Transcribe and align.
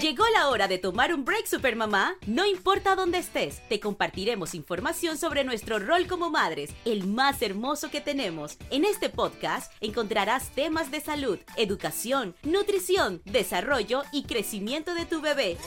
Llegó 0.00 0.24
la 0.32 0.48
hora 0.48 0.66
de 0.66 0.78
tomar 0.78 1.12
un 1.12 1.26
break, 1.26 1.44
Supermamá. 1.46 2.14
No 2.26 2.46
importa 2.46 2.96
dónde 2.96 3.18
estés, 3.18 3.60
te 3.68 3.80
compartiremos 3.80 4.54
información 4.54 5.18
sobre 5.18 5.44
nuestro 5.44 5.78
rol 5.78 6.06
como 6.06 6.30
madres, 6.30 6.70
el 6.86 7.06
más 7.06 7.42
hermoso 7.42 7.90
que 7.90 8.00
tenemos. 8.00 8.56
En 8.70 8.86
este 8.86 9.10
podcast 9.10 9.70
encontrarás 9.82 10.48
temas 10.54 10.90
de 10.90 11.02
salud, 11.02 11.38
educación, 11.56 12.34
nutrición, 12.44 13.20
desarrollo 13.26 14.04
y 14.10 14.22
crecimiento 14.22 14.94
de 14.94 15.04
tu 15.04 15.20
bebé. 15.20 15.58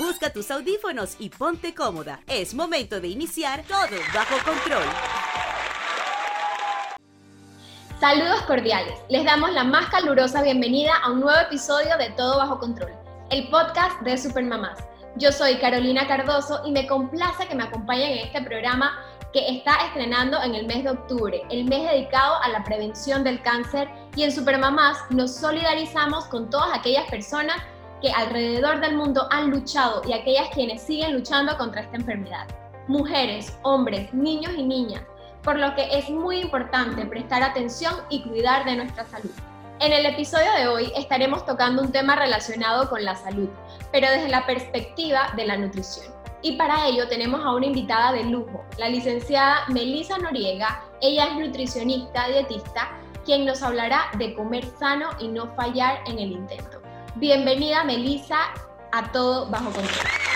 Busca 0.00 0.32
tus 0.32 0.50
audífonos 0.50 1.14
y 1.20 1.28
ponte 1.28 1.72
cómoda. 1.72 2.22
Es 2.26 2.52
momento 2.52 3.00
de 3.00 3.06
iniciar 3.06 3.62
todo 3.68 3.96
bajo 4.12 4.34
control. 4.44 4.84
Saludos 8.00 8.42
cordiales. 8.42 8.98
Les 9.08 9.24
damos 9.24 9.52
la 9.52 9.62
más 9.62 9.88
calurosa 9.88 10.42
bienvenida 10.42 10.96
a 10.96 11.12
un 11.12 11.20
nuevo 11.20 11.38
episodio 11.38 11.96
de 11.96 12.10
Todo 12.10 12.38
bajo 12.38 12.58
control 12.58 13.05
el 13.30 13.48
podcast 13.48 14.00
de 14.02 14.16
Supermamás. 14.16 14.78
Yo 15.16 15.32
soy 15.32 15.56
Carolina 15.56 16.06
Cardoso 16.06 16.60
y 16.64 16.70
me 16.70 16.86
complace 16.86 17.48
que 17.48 17.56
me 17.56 17.64
acompañen 17.64 18.12
en 18.12 18.26
este 18.26 18.42
programa 18.42 19.02
que 19.32 19.48
está 19.48 19.74
estrenando 19.86 20.40
en 20.42 20.54
el 20.54 20.66
mes 20.66 20.84
de 20.84 20.90
octubre, 20.90 21.42
el 21.50 21.64
mes 21.64 21.90
dedicado 21.90 22.36
a 22.42 22.48
la 22.50 22.62
prevención 22.62 23.24
del 23.24 23.42
cáncer 23.42 23.88
y 24.14 24.22
en 24.22 24.30
Supermamás 24.30 24.98
nos 25.10 25.34
solidarizamos 25.34 26.26
con 26.26 26.48
todas 26.50 26.78
aquellas 26.78 27.10
personas 27.10 27.56
que 28.00 28.12
alrededor 28.12 28.80
del 28.80 28.96
mundo 28.96 29.26
han 29.30 29.50
luchado 29.50 30.02
y 30.06 30.12
aquellas 30.12 30.48
quienes 30.50 30.82
siguen 30.82 31.14
luchando 31.14 31.56
contra 31.56 31.80
esta 31.80 31.96
enfermedad. 31.96 32.46
Mujeres, 32.86 33.58
hombres, 33.62 34.12
niños 34.14 34.52
y 34.56 34.62
niñas, 34.62 35.02
por 35.42 35.58
lo 35.58 35.74
que 35.74 35.88
es 35.90 36.08
muy 36.10 36.38
importante 36.38 37.04
prestar 37.06 37.42
atención 37.42 37.94
y 38.08 38.22
cuidar 38.22 38.64
de 38.64 38.76
nuestra 38.76 39.04
salud. 39.06 39.32
En 39.78 39.92
el 39.92 40.06
episodio 40.06 40.50
de 40.52 40.68
hoy 40.68 40.90
estaremos 40.96 41.44
tocando 41.44 41.82
un 41.82 41.92
tema 41.92 42.16
relacionado 42.16 42.88
con 42.88 43.04
la 43.04 43.14
salud, 43.14 43.50
pero 43.92 44.10
desde 44.10 44.28
la 44.28 44.46
perspectiva 44.46 45.34
de 45.36 45.46
la 45.46 45.58
nutrición. 45.58 46.06
Y 46.40 46.56
para 46.56 46.86
ello 46.86 47.08
tenemos 47.08 47.44
a 47.44 47.52
una 47.54 47.66
invitada 47.66 48.12
de 48.12 48.24
lujo, 48.24 48.64
la 48.78 48.88
licenciada 48.88 49.66
Melisa 49.68 50.16
Noriega. 50.16 50.82
Ella 51.02 51.26
es 51.26 51.36
nutricionista, 51.36 52.26
dietista, 52.28 52.88
quien 53.26 53.44
nos 53.44 53.62
hablará 53.62 54.06
de 54.16 54.34
comer 54.34 54.64
sano 54.78 55.10
y 55.20 55.28
no 55.28 55.54
fallar 55.54 56.00
en 56.06 56.20
el 56.20 56.32
intento. 56.32 56.80
Bienvenida 57.16 57.84
Melisa 57.84 58.38
a 58.92 59.12
Todo 59.12 59.50
Bajo 59.50 59.70
Control. 59.72 60.35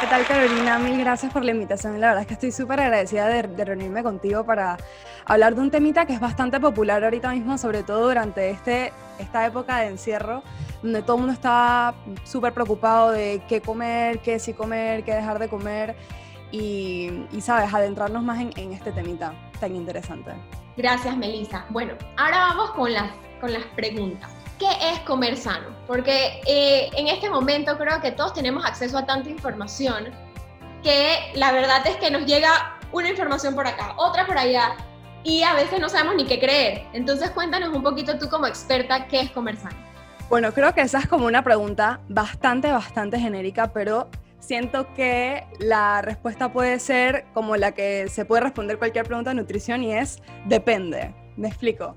¿Qué 0.00 0.06
tal 0.06 0.24
Carolina? 0.26 0.78
Mil 0.78 0.96
gracias 0.96 1.32
por 1.32 1.44
la 1.44 1.50
invitación. 1.50 2.00
La 2.00 2.08
verdad 2.08 2.20
es 2.22 2.28
que 2.28 2.34
estoy 2.34 2.52
súper 2.52 2.78
agradecida 2.78 3.26
de, 3.26 3.64
reunirme 3.64 4.04
contigo 4.04 4.44
para 4.44 4.76
hablar 5.24 5.56
de 5.56 5.60
un 5.60 5.72
temita 5.72 6.06
que 6.06 6.12
es 6.12 6.20
bastante 6.20 6.60
popular 6.60 7.02
ahorita 7.02 7.32
mismo, 7.32 7.58
sobre 7.58 7.82
todo 7.82 8.06
durante 8.06 8.50
este, 8.50 8.92
esta 9.18 9.44
época 9.44 9.78
de 9.78 9.88
encierro, 9.88 10.44
donde 10.84 11.02
todo 11.02 11.16
el 11.16 11.22
mundo 11.22 11.32
está 11.32 11.94
súper 12.22 12.54
preocupado 12.54 13.10
de 13.10 13.42
qué 13.48 13.60
comer, 13.60 14.20
qué 14.20 14.38
sí 14.38 14.52
comer, 14.52 15.02
qué 15.02 15.14
dejar 15.14 15.40
de 15.40 15.48
comer 15.48 15.96
y, 16.52 17.10
sabes, 17.40 17.74
adentrarnos 17.74 18.22
más 18.22 18.38
en, 18.40 18.72
este 18.72 18.92
temita 18.92 19.32
tan 19.58 19.74
interesante. 19.74 20.30
Gracias, 20.76 21.16
Melissa. 21.16 21.66
Bueno, 21.70 21.94
ahora 22.16 22.38
vamos 22.38 22.70
con 22.70 22.92
las, 22.92 23.10
con 23.40 23.52
las 23.52 23.64
preguntas. 23.74 24.30
¿Qué 24.58 24.66
es 24.80 24.98
comer 25.00 25.36
sano? 25.36 25.68
Porque 25.86 26.40
eh, 26.46 26.90
en 26.96 27.06
este 27.06 27.30
momento 27.30 27.78
creo 27.78 28.00
que 28.00 28.10
todos 28.10 28.34
tenemos 28.34 28.64
acceso 28.64 28.98
a 28.98 29.06
tanta 29.06 29.30
información 29.30 30.06
que 30.82 31.30
la 31.34 31.52
verdad 31.52 31.86
es 31.86 31.96
que 31.96 32.10
nos 32.10 32.26
llega 32.26 32.76
una 32.90 33.08
información 33.08 33.54
por 33.54 33.68
acá, 33.68 33.94
otra 33.96 34.26
por 34.26 34.36
allá, 34.36 34.76
y 35.22 35.42
a 35.42 35.54
veces 35.54 35.80
no 35.80 35.88
sabemos 35.88 36.16
ni 36.16 36.24
qué 36.24 36.40
creer. 36.40 36.82
Entonces 36.92 37.30
cuéntanos 37.30 37.68
un 37.68 37.82
poquito 37.84 38.18
tú 38.18 38.28
como 38.28 38.46
experta 38.46 39.06
qué 39.06 39.20
es 39.20 39.30
comer 39.30 39.56
sano. 39.56 39.76
Bueno, 40.28 40.52
creo 40.52 40.74
que 40.74 40.80
esa 40.80 40.98
es 40.98 41.06
como 41.06 41.26
una 41.26 41.42
pregunta 41.42 42.00
bastante, 42.08 42.72
bastante 42.72 43.18
genérica, 43.20 43.72
pero 43.72 44.08
siento 44.40 44.92
que 44.94 45.46
la 45.60 46.02
respuesta 46.02 46.52
puede 46.52 46.80
ser 46.80 47.26
como 47.32 47.56
la 47.56 47.72
que 47.72 48.08
se 48.08 48.24
puede 48.24 48.42
responder 48.42 48.78
cualquier 48.78 49.04
pregunta 49.06 49.30
de 49.30 49.36
nutrición 49.36 49.84
y 49.84 49.94
es 49.94 50.20
depende. 50.46 51.14
Me 51.36 51.46
explico 51.46 51.96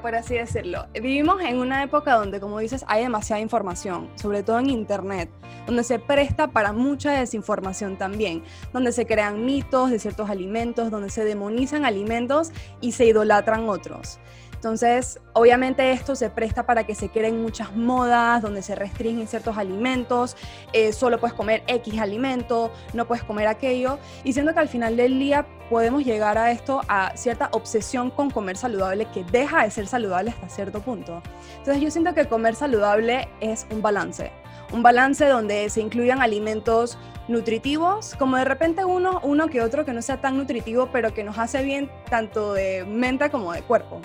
por, 0.00 0.14
así 0.14 0.34
decirlo. 0.34 0.86
Vivimos 0.94 1.42
en 1.42 1.58
una 1.58 1.82
época 1.82 2.14
donde, 2.14 2.40
como 2.40 2.58
dices, 2.58 2.84
hay 2.88 3.02
demasiada 3.02 3.40
información, 3.42 4.08
sobre 4.14 4.42
todo 4.42 4.58
en 4.58 4.70
Internet, 4.70 5.28
donde 5.66 5.84
se 5.84 5.98
presta 5.98 6.48
para 6.48 6.72
mucha 6.72 7.12
desinformación 7.12 7.96
también, 7.96 8.42
donde 8.72 8.92
se 8.92 9.06
crean 9.06 9.44
mitos 9.44 9.90
de 9.90 9.98
ciertos 9.98 10.30
alimentos, 10.30 10.90
donde 10.90 11.10
se 11.10 11.24
demonizan 11.24 11.84
alimentos 11.84 12.52
y 12.80 12.92
se 12.92 13.04
idolatran 13.04 13.68
otros. 13.68 14.18
Entonces, 14.56 15.20
obviamente 15.34 15.92
esto 15.92 16.16
se 16.16 16.30
presta 16.30 16.64
para 16.64 16.84
que 16.84 16.94
se 16.94 17.10
creen 17.10 17.42
muchas 17.42 17.76
modas, 17.76 18.40
donde 18.40 18.62
se 18.62 18.74
restringen 18.74 19.28
ciertos 19.28 19.58
alimentos, 19.58 20.36
eh, 20.72 20.92
solo 20.92 21.20
puedes 21.20 21.34
comer 21.34 21.62
X 21.68 22.00
alimento, 22.00 22.72
no 22.94 23.06
puedes 23.06 23.22
comer 23.22 23.48
aquello, 23.48 23.98
y 24.24 24.32
siendo 24.32 24.54
que 24.54 24.60
al 24.60 24.68
final 24.68 24.96
del 24.96 25.18
día 25.18 25.46
podemos 25.68 26.04
llegar 26.04 26.38
a 26.38 26.50
esto, 26.50 26.80
a 26.88 27.14
cierta 27.16 27.50
obsesión 27.52 28.10
con 28.10 28.30
comer 28.30 28.56
saludable 28.56 29.06
que 29.12 29.24
deja 29.24 29.62
de 29.62 29.70
ser 29.70 29.86
saludable 29.86 30.30
hasta 30.30 30.48
cierto 30.48 30.80
punto. 30.80 31.22
Entonces 31.58 31.82
yo 31.82 31.90
siento 31.90 32.14
que 32.14 32.26
comer 32.26 32.54
saludable 32.54 33.28
es 33.40 33.66
un 33.70 33.82
balance, 33.82 34.32
un 34.72 34.82
balance 34.82 35.26
donde 35.26 35.68
se 35.68 35.82
incluyan 35.82 36.22
alimentos 36.22 36.96
nutritivos, 37.28 38.14
como 38.18 38.36
de 38.36 38.46
repente 38.46 38.84
uno, 38.84 39.20
uno 39.22 39.48
que 39.48 39.60
otro 39.60 39.84
que 39.84 39.92
no 39.92 40.00
sea 40.00 40.20
tan 40.20 40.38
nutritivo, 40.38 40.88
pero 40.92 41.12
que 41.12 41.24
nos 41.24 41.38
hace 41.38 41.62
bien 41.62 41.90
tanto 42.08 42.54
de 42.54 42.84
mente 42.86 43.28
como 43.30 43.52
de 43.52 43.62
cuerpo 43.62 44.00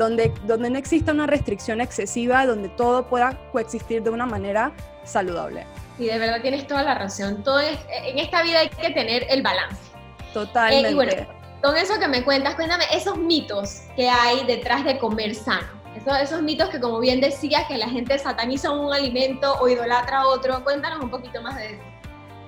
donde, 0.00 0.32
donde 0.44 0.70
no 0.70 0.78
exista 0.78 1.12
una 1.12 1.26
restricción 1.26 1.82
excesiva, 1.82 2.46
donde 2.46 2.70
todo 2.70 3.06
pueda 3.06 3.38
coexistir 3.52 4.02
de 4.02 4.08
una 4.08 4.24
manera 4.24 4.72
saludable. 5.04 5.66
Y 5.98 6.06
de 6.06 6.18
verdad 6.18 6.40
tienes 6.40 6.66
toda 6.66 6.82
la 6.82 6.94
razón. 6.94 7.44
Todo 7.44 7.60
en 7.60 8.18
esta 8.18 8.42
vida 8.42 8.60
hay 8.60 8.70
que 8.70 8.90
tener 8.92 9.26
el 9.28 9.42
balance. 9.42 9.76
Totalmente. 10.32 10.88
Eh, 10.88 10.92
y 10.92 10.94
bueno, 10.94 11.12
con 11.62 11.76
eso 11.76 11.98
que 12.00 12.08
me 12.08 12.24
cuentas, 12.24 12.54
cuéntame 12.54 12.84
esos 12.94 13.18
mitos 13.18 13.82
que 13.94 14.08
hay 14.08 14.46
detrás 14.46 14.86
de 14.86 14.98
comer 14.98 15.34
sano. 15.34 15.68
Esos, 15.94 16.18
esos 16.18 16.40
mitos 16.40 16.70
que, 16.70 16.80
como 16.80 16.98
bien 16.98 17.20
decías, 17.20 17.66
que 17.66 17.76
la 17.76 17.88
gente 17.90 18.18
sataniza 18.18 18.70
un 18.70 18.90
alimento 18.90 19.54
o 19.60 19.68
idolatra 19.68 20.26
otro. 20.26 20.64
Cuéntanos 20.64 21.04
un 21.04 21.10
poquito 21.10 21.42
más 21.42 21.56
de 21.56 21.74
eso. 21.74 21.82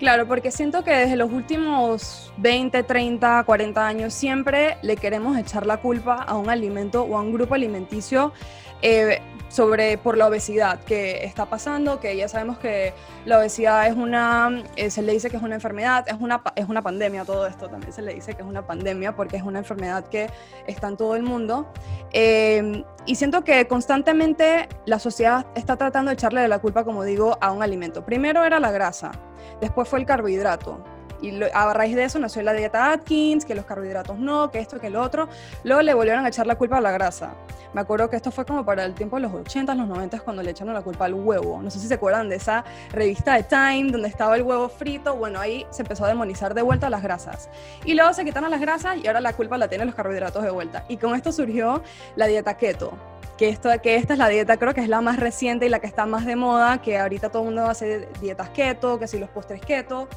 Claro, 0.03 0.27
porque 0.27 0.51
siento 0.51 0.83
que 0.83 0.91
desde 0.91 1.15
los 1.15 1.31
últimos 1.31 2.33
20, 2.39 2.83
30, 2.83 3.45
40 3.45 3.87
años 3.87 4.13
siempre 4.13 4.77
le 4.83 4.97
queremos 4.97 5.39
echar 5.39 5.65
la 5.65 5.77
culpa 5.77 6.15
a 6.17 6.37
un 6.37 6.51
alimento 6.51 7.05
o 7.05 7.17
a 7.17 7.21
un 7.21 7.33
grupo 7.33 7.55
alimenticio 7.55 8.33
eh, 8.83 9.23
sobre 9.53 9.99
por 9.99 10.17
la 10.17 10.29
obesidad 10.29 10.81
que 10.81 11.27
está 11.27 11.45
pasando, 11.45 12.01
que 12.01 12.17
ya 12.17 12.27
sabemos 12.27 12.59
que 12.59 12.95
la 13.27 13.39
obesidad 13.39 13.87
es 13.87 13.95
una, 13.95 14.65
eh, 14.77 14.89
se 14.89 15.03
le 15.03 15.13
dice 15.13 15.29
que 15.29 15.37
es 15.37 15.43
una 15.43 15.57
enfermedad, 15.57 16.09
es 16.09 16.17
una, 16.19 16.43
es 16.57 16.71
una 16.71 16.81
pandemia, 16.81 17.27
todo 17.27 17.47
esto 17.47 17.69
también 17.69 17.93
se 17.93 18.01
le 18.01 18.15
dice 18.15 18.33
que 18.33 18.41
es 18.41 18.49
una 18.49 18.67
pandemia 18.67 19.15
porque 19.15 19.37
es 19.37 19.43
una 19.43 19.59
enfermedad 19.59 20.07
que 20.07 20.31
está 20.67 20.89
en 20.89 20.97
todo 20.97 21.17
el 21.17 21.23
mundo. 21.23 21.71
Eh, 22.13 22.83
y 23.05 23.15
siento 23.17 23.45
que 23.45 23.69
constantemente 23.69 24.71
la 24.87 24.99
sociedad 24.99 25.47
está 25.55 25.77
tratando 25.77 26.09
de 26.09 26.15
echarle 26.15 26.49
la 26.49 26.59
culpa, 26.59 26.85
como 26.85 27.05
digo, 27.05 27.37
a 27.43 27.53
un 27.53 27.63
alimento. 27.63 28.07
Primero 28.07 28.45
era 28.45 28.59
la 28.59 28.71
grasa, 28.71 29.11
después 29.61 29.87
fue 29.87 29.99
el 29.99 30.07
carbohidrato, 30.07 30.83
y 31.23 31.41
a 31.55 31.73
raíz 31.73 31.97
de 31.97 32.05
eso 32.05 32.19
nació 32.19 32.43
la 32.43 32.53
dieta 32.53 32.93
Atkins, 32.93 33.45
que 33.45 33.55
los 33.55 33.65
carbohidratos 33.65 34.19
no, 34.19 34.51
que 34.51 34.59
esto, 34.59 34.81
que 34.81 34.91
lo 34.91 35.01
otro. 35.01 35.29
Luego 35.65 35.83
le 35.83 35.95
volvieron 35.95 36.25
a 36.25 36.29
echar 36.29 36.47
la 36.47 36.57
culpa 36.57 36.79
a 36.79 36.81
la 36.81 36.91
grasa. 36.91 37.35
Me 37.73 37.81
acuerdo 37.81 38.11
que 38.11 38.17
esto 38.17 38.31
fue 38.31 38.45
como 38.45 38.65
para 38.65 38.85
el 38.85 38.95
tiempo 38.95 39.17
de 39.17 39.23
los 39.23 39.33
80, 39.33 39.75
los 39.75 39.89
90, 39.89 40.21
cuando 40.21 40.43
le 40.43 40.51
echaron 40.51 40.75
la 40.75 40.83
culpa 40.83 41.07
al 41.07 41.15
huevo. 41.15 41.63
No 41.63 41.71
sé 41.71 41.79
si 41.79 41.87
se 41.87 41.95
acuerdan 41.95 42.29
de 42.29 42.37
esa 42.37 42.65
revista 42.91 43.35
de 43.35 43.45
Time 43.45 43.91
donde 43.91 44.09
estaba 44.09 44.37
el 44.37 44.43
huevo 44.43 44.69
frito. 44.69 45.17
Bueno, 45.17 45.41
ahí 45.41 45.67
se 45.71 45.83
empezó 45.83 46.05
a 46.05 46.09
demonizar 46.09 46.53
de 46.55 46.63
vuelta 46.63 46.91
las 46.91 47.03
grasas. 47.03 47.49
Y 47.85 47.95
luego 47.95 48.13
se 48.13 48.25
quitaron 48.25 48.51
las 48.51 48.61
grasas 48.61 48.99
y 48.99 49.07
ahora 49.07 49.21
la 49.21 49.33
culpa 49.33 49.57
la 49.57 49.69
tienen 49.69 49.87
los 49.87 49.97
carbohidratos 49.97 50.43
de 50.43 50.51
vuelta. 50.51 50.85
Y 50.89 50.99
con 50.99 51.15
esto 51.15 51.33
surgió 51.33 51.83
la 52.17 52.27
dieta 52.27 52.57
keto. 52.57 52.93
Que, 53.39 53.49
esto, 53.49 53.71
que 53.83 53.97
esta 53.97 54.13
es 54.13 54.19
la 54.19 54.29
dieta, 54.29 54.59
creo 54.59 54.75
que 54.75 54.83
es 54.83 54.89
la 54.89 55.01
más 55.01 55.19
reciente 55.19 55.67
y 55.67 55.69
la 55.69 55.81
que 55.81 55.87
está 55.87 56.05
más 56.05 56.27
de 56.27 56.37
moda, 56.37 56.83
que 56.83 56.99
ahorita 56.99 57.31
todo 57.31 57.43
el 57.43 57.47
mundo 57.47 57.67
hace 57.67 58.09
dietas 58.21 58.51
keto, 58.51 58.99
que 58.99 59.09
si 59.09 59.19
los 59.19 59.31
postres 59.31 59.61
keto. 59.63 60.09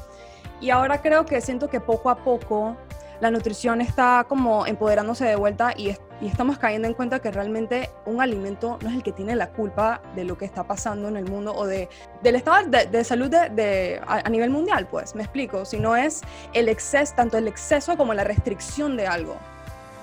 Y 0.60 0.70
ahora 0.70 1.02
creo 1.02 1.26
que 1.26 1.40
siento 1.40 1.68
que 1.68 1.80
poco 1.80 2.10
a 2.10 2.16
poco 2.24 2.76
la 3.20 3.30
nutrición 3.30 3.80
está 3.80 4.26
como 4.28 4.66
empoderándose 4.66 5.24
de 5.24 5.36
vuelta 5.36 5.72
y, 5.76 5.90
y, 6.20 6.26
estamos 6.26 6.58
cayendo 6.58 6.86
en 6.86 6.94
cuenta 6.94 7.20
que 7.20 7.30
realmente 7.30 7.90
un 8.04 8.20
alimento 8.20 8.78
no 8.82 8.90
es 8.90 8.96
el 8.96 9.02
que 9.02 9.12
tiene 9.12 9.34
la 9.36 9.50
culpa 9.50 10.02
de 10.14 10.24
lo 10.24 10.36
que 10.36 10.44
está 10.44 10.64
pasando 10.64 11.08
en 11.08 11.16
el 11.16 11.24
mundo 11.24 11.54
o 11.54 11.66
de, 11.66 11.88
del 12.22 12.36
estado 12.36 12.68
de, 12.68 13.04
salud 13.04 13.30
de, 13.30 14.00
a, 14.06 14.28
nivel 14.28 14.50
mundial, 14.50 14.86
pues, 14.86 15.14
me 15.14 15.22
explico, 15.22 15.64
sino 15.64 15.96
es 15.96 16.22
el 16.52 16.68
exceso, 16.68 17.14
tanto 17.16 17.38
el 17.38 17.48
exceso 17.48 17.96
como 17.96 18.12
la 18.14 18.24
restricción 18.24 18.96
de 18.96 19.06
algo. 19.06 19.36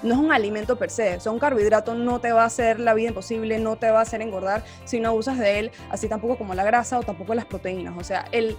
No 0.01 0.15
es 0.15 0.19
un 0.19 0.33
alimento 0.33 0.75
per 0.75 0.89
se, 0.89 1.15
o 1.15 1.19
sea, 1.21 1.31
un 1.31 1.39
carbohidrato 1.39 1.95
no 1.95 2.19
te 2.19 2.33
va 2.33 2.43
a 2.43 2.45
hacer 2.45 2.77
la 2.77 2.93
vida 2.93 3.09
imposible, 3.09 3.57
no 3.59 3.77
te 3.77 3.89
va 3.89 3.99
a 3.99 4.01
hacer 4.01 4.21
engordar 4.21 4.63
si 4.83 4.99
no 4.99 5.13
usas 5.13 5.39
de 5.39 5.59
él, 5.59 5.71
así 5.89 6.09
tampoco 6.09 6.37
como 6.37 6.55
la 6.55 6.65
grasa 6.65 6.99
o 6.99 7.03
tampoco 7.03 7.33
las 7.35 7.45
proteínas, 7.45 7.93
o 7.97 8.03
sea, 8.03 8.25
el 8.33 8.57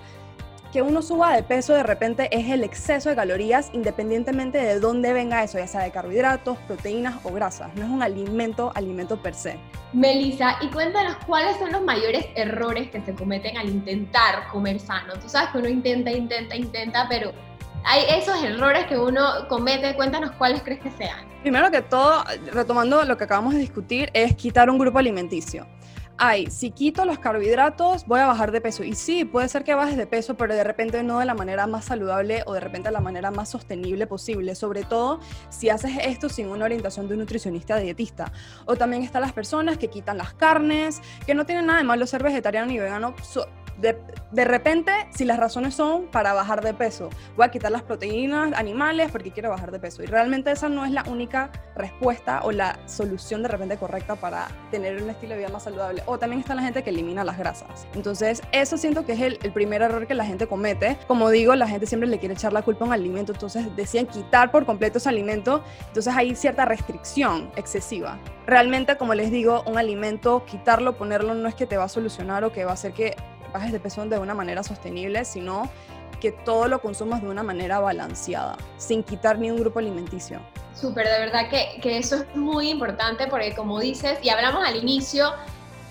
que 0.74 0.82
uno 0.82 1.02
suba 1.02 1.36
de 1.36 1.44
peso 1.44 1.72
de 1.72 1.84
repente 1.84 2.28
es 2.36 2.50
el 2.50 2.64
exceso 2.64 3.08
de 3.08 3.14
calorías 3.14 3.70
independientemente 3.72 4.58
de 4.58 4.80
dónde 4.80 5.12
venga 5.12 5.44
eso, 5.44 5.56
ya 5.56 5.68
sea 5.68 5.82
de 5.82 5.92
carbohidratos, 5.92 6.58
proteínas 6.66 7.14
o 7.22 7.30
grasas. 7.30 7.72
No 7.76 7.84
es 7.84 7.90
un 7.90 8.02
alimento, 8.02 8.72
alimento 8.74 9.22
per 9.22 9.36
se. 9.36 9.56
Melissa, 9.92 10.56
y 10.62 10.66
cuéntanos 10.70 11.14
cuáles 11.28 11.58
son 11.58 11.70
los 11.70 11.80
mayores 11.82 12.26
errores 12.34 12.90
que 12.90 13.00
se 13.02 13.14
cometen 13.14 13.56
al 13.56 13.68
intentar 13.68 14.48
comer 14.50 14.80
sano. 14.80 15.12
Tú 15.22 15.28
sabes 15.28 15.50
que 15.50 15.58
uno 15.58 15.68
intenta, 15.68 16.10
intenta, 16.10 16.56
intenta, 16.56 17.06
pero 17.08 17.30
hay 17.84 18.02
esos 18.08 18.42
errores 18.42 18.86
que 18.86 18.98
uno 18.98 19.46
comete. 19.48 19.94
Cuéntanos 19.94 20.32
cuáles 20.32 20.60
crees 20.64 20.80
que 20.80 20.90
sean. 20.90 21.24
Primero 21.42 21.70
que 21.70 21.82
todo, 21.82 22.24
retomando 22.52 23.04
lo 23.04 23.16
que 23.16 23.22
acabamos 23.22 23.54
de 23.54 23.60
discutir, 23.60 24.10
es 24.12 24.34
quitar 24.34 24.68
un 24.68 24.78
grupo 24.78 24.98
alimenticio 24.98 25.68
ay, 26.18 26.50
si 26.50 26.70
quito 26.70 27.04
los 27.04 27.18
carbohidratos 27.18 28.06
voy 28.06 28.20
a 28.20 28.26
bajar 28.26 28.52
de 28.52 28.60
peso. 28.60 28.84
Y 28.84 28.94
sí, 28.94 29.24
puede 29.24 29.48
ser 29.48 29.64
que 29.64 29.74
bajes 29.74 29.96
de 29.96 30.06
peso, 30.06 30.36
pero 30.36 30.54
de 30.54 30.64
repente 30.64 31.02
no 31.02 31.18
de 31.18 31.24
la 31.24 31.34
manera 31.34 31.66
más 31.66 31.86
saludable 31.86 32.42
o 32.46 32.54
de 32.54 32.60
repente 32.60 32.88
de 32.88 32.92
la 32.92 33.00
manera 33.00 33.30
más 33.30 33.48
sostenible 33.48 34.06
posible. 34.06 34.54
Sobre 34.54 34.84
todo 34.84 35.20
si 35.50 35.70
haces 35.70 35.92
esto 36.02 36.28
sin 36.28 36.48
una 36.48 36.64
orientación 36.64 37.08
de 37.08 37.14
un 37.14 37.20
nutricionista 37.20 37.76
dietista. 37.76 38.32
O 38.66 38.76
también 38.76 39.02
están 39.02 39.22
las 39.22 39.32
personas 39.32 39.78
que 39.78 39.88
quitan 39.88 40.18
las 40.18 40.34
carnes, 40.34 41.00
que 41.26 41.34
no 41.34 41.46
tienen 41.46 41.66
nada 41.66 41.78
de 41.78 41.84
malo 41.84 42.06
ser 42.06 42.22
vegetariano 42.22 42.66
ni 42.66 42.78
vegano 42.78 43.14
de, 43.80 44.44
repente, 44.44 44.92
si 45.10 45.24
las 45.24 45.38
razones 45.38 45.74
son 45.74 46.06
para 46.06 46.32
bajar 46.32 46.62
de 46.62 46.74
peso, 46.74 47.10
voy 47.36 47.46
a 47.46 47.50
quitar 47.50 47.72
las 47.72 47.82
proteínas 47.82 48.52
animales 48.54 49.10
porque 49.10 49.32
quiero 49.32 49.50
bajar 49.50 49.72
de 49.72 49.78
peso. 49.78 50.02
Y 50.02 50.06
realmente 50.06 50.50
esa 50.50 50.68
no 50.68 50.84
es 50.84 50.92
la 50.92 51.02
única 51.04 51.50
respuesta 51.76 52.40
o 52.44 52.52
la 52.52 52.78
solución 52.86 53.42
de 53.42 53.48
repente 53.48 53.76
correcta 53.76 54.16
para 54.16 54.48
tener 54.70 55.02
un 55.02 55.10
estilo 55.10 55.32
de 55.32 55.38
vida 55.38 55.48
más 55.48 55.64
saludable. 55.64 56.02
O 56.06 56.18
también 56.18 56.40
está 56.40 56.54
la 56.54 56.62
gente 56.62 56.82
que 56.82 56.90
elimina 56.90 57.24
las 57.24 57.38
grasas. 57.38 57.86
Entonces, 57.94 58.42
eso 58.52 58.76
siento 58.76 59.04
que 59.04 59.12
es 59.12 59.20
el, 59.20 59.38
primer 59.52 59.82
error 59.82 60.06
que 60.06 60.14
la 60.14 60.24
gente 60.24 60.46
comete. 60.46 60.98
Como 61.06 61.30
digo, 61.30 61.54
la 61.54 61.68
gente 61.68 61.86
siempre 61.86 62.08
le 62.08 62.18
quiere 62.18 62.34
echar 62.34 62.52
la 62.52 62.62
culpa 62.62 62.84
a 62.84 62.88
un 62.88 62.94
alimento, 62.94 63.32
entonces 63.32 63.74
deciden 63.76 64.06
quitar 64.06 64.50
por 64.50 64.66
completo 64.66 64.98
ese 64.98 65.08
alimento. 65.08 65.62
Entonces 65.88 66.14
hay 66.14 66.34
cierta 66.34 66.64
restricción 66.64 67.50
excesiva. 67.56 68.18
Realmente, 68.46 68.96
como 68.96 69.14
les 69.14 69.30
digo, 69.30 69.62
un 69.66 69.78
alimento, 69.78 70.44
quitarlo, 70.44 70.96
ponerlo, 70.96 71.34
no 71.34 71.48
es 71.48 71.54
que 71.54 71.66
te 71.66 71.76
va 71.76 71.84
a 71.84 71.88
solucionar 71.88 72.44
o 72.44 72.52
que 72.52 72.64
va 72.64 72.72
a 72.72 72.74
hacer 72.74 72.92
que 72.92 73.16
bajes 73.52 73.72
de 73.72 73.80
peso 73.80 74.04
de 74.04 74.18
una 74.18 74.34
manera 74.34 74.62
sostenible, 74.62 75.24
sino 75.24 75.70
que 76.20 76.32
todo 76.32 76.68
lo 76.68 76.80
consumas 76.80 77.22
de 77.22 77.28
una 77.28 77.42
manera 77.42 77.78
balanceada, 77.80 78.56
sin 78.78 79.02
quitar 79.02 79.38
ni 79.38 79.50
un 79.50 79.58
grupo 79.58 79.78
alimenticio. 79.78 80.40
Súper, 80.74 81.06
de 81.06 81.20
verdad 81.20 81.48
que, 81.48 81.78
que, 81.80 81.98
eso 81.98 82.16
es 82.16 82.34
muy 82.34 82.70
importante 82.70 83.26
porque 83.28 83.54
como 83.54 83.78
dices, 83.78 84.18
y 84.22 84.30
hablamos 84.30 84.66
al 84.66 84.76
inicio, 84.76 85.32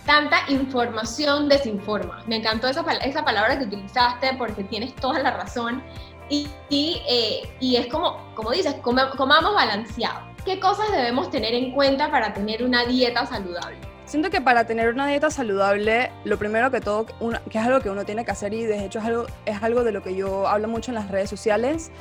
tanta 0.06 0.38
información 0.48 1.50
desinforma. 1.50 2.24
Me 2.28 2.38
encantó 2.38 2.68
esa, 2.68 2.82
esa 3.04 3.24
palabra 3.24 3.58
que 3.58 3.66
utilizaste 3.66 4.34
porque 4.38 4.64
tienes 4.64 4.96
toda 4.96 5.20
la 5.20 5.32
razón. 5.32 5.84
Y, 6.30 6.48
y, 6.70 7.02
eh, 7.08 7.56
y 7.60 7.76
es 7.76 7.88
como, 7.88 8.18
como 8.34 8.52
dices, 8.52 8.76
comamos 8.82 9.54
balanceado. 9.54 10.22
¿Qué 10.46 10.60
cosas 10.60 10.92
debemos 10.92 11.30
tener 11.30 11.54
en 11.54 11.72
cuenta 11.72 12.12
para 12.12 12.34
tener 12.34 12.64
una 12.64 12.86
dieta 12.86 13.26
saludable? 13.26 13.78
Siento 14.06 14.30
que 14.30 14.42
para 14.42 14.66
tener 14.66 14.90
una 14.90 15.08
dieta 15.08 15.30
saludable, 15.30 16.12
lo 16.26 16.38
primero 16.38 16.70
que 16.70 16.82
todo, 16.82 17.06
que 17.06 17.58
es 17.58 17.66
algo 17.66 17.80
que 17.80 17.90
uno 17.90 18.04
tiene 18.04 18.26
que 18.26 18.32
hacer 18.32 18.54
y 18.54 18.64
de 18.64 18.86
hecho 18.86 19.00
es 19.00 19.06
algo, 19.06 19.26
es 19.46 19.64
algo 19.64 19.84
de 19.84 19.94
lo 19.94 20.04
que 20.04 20.16
yo 20.16 20.48
hablo 20.48 20.68
mucho 20.68 20.92
en 20.92 20.96
las 20.96 21.10
redes 21.10 21.30
sociales, 21.30 21.92